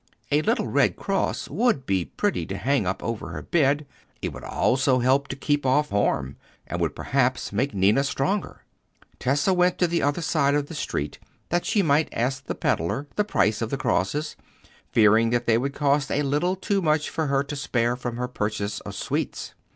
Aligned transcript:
A 0.31 0.41
little 0.41 0.65
red 0.67 0.95
cross 0.95 1.47
would 1.47 1.85
be 1.85 2.05
pretty 2.05 2.47
to 2.47 2.57
hang 2.57 2.87
up 2.87 3.03
over 3.03 3.29
her 3.29 3.43
bed; 3.43 3.85
it 4.19 4.29
would 4.33 4.43
also 4.43 4.97
help 4.97 5.27
to 5.27 5.35
keep 5.35 5.63
off 5.63 5.91
harm, 5.91 6.37
and 6.65 6.81
would 6.81 6.95
perhaps 6.95 7.51
make 7.53 7.75
Ninna 7.75 8.03
stronger. 8.03 8.63
Tessa 9.19 9.53
went 9.53 9.77
to 9.77 9.85
the 9.85 10.01
other 10.01 10.23
side 10.23 10.55
of 10.55 10.69
the 10.69 10.73
street 10.73 11.19
that 11.49 11.65
she 11.67 11.83
might 11.83 12.09
ask 12.13 12.45
the 12.47 12.55
pedlar 12.55 13.05
the 13.15 13.23
price 13.23 13.61
of 13.61 13.69
the 13.69 13.77
crosses, 13.77 14.35
fearing 14.91 15.29
that 15.29 15.45
they 15.45 15.59
would 15.59 15.75
cost 15.75 16.09
a 16.09 16.23
little 16.23 16.55
too 16.55 16.81
much 16.81 17.07
for 17.07 17.27
her 17.27 17.43
to 17.43 17.55
spare 17.55 17.95
from 17.95 18.17
her 18.17 18.27
purchase 18.27 18.79
of 18.79 18.95
sweets. 18.95 19.53